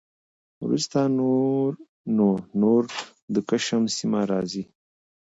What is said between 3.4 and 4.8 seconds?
کشم سیمه راخي